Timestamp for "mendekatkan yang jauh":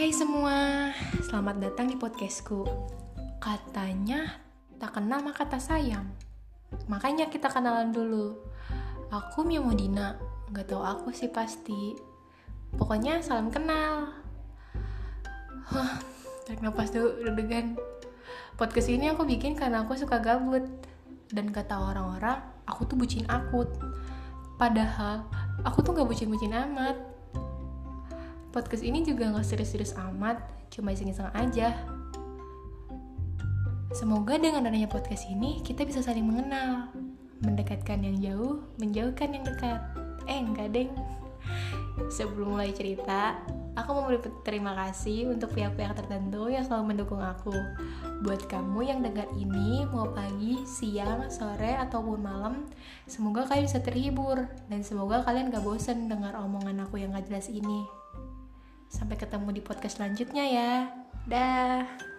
37.46-38.66